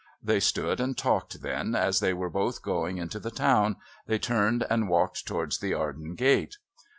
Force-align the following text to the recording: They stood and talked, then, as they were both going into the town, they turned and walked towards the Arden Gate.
They 0.23 0.39
stood 0.39 0.79
and 0.79 0.97
talked, 0.97 1.43
then, 1.43 1.75
as 1.75 1.99
they 1.99 2.11
were 2.11 2.31
both 2.31 2.63
going 2.63 2.97
into 2.97 3.19
the 3.19 3.29
town, 3.29 3.75
they 4.07 4.17
turned 4.17 4.65
and 4.67 4.89
walked 4.89 5.27
towards 5.27 5.59
the 5.59 5.75
Arden 5.75 6.15
Gate. 6.15 6.57